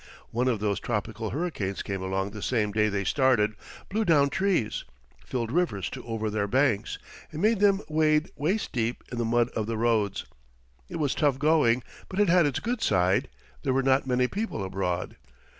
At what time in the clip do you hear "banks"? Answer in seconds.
6.47-6.97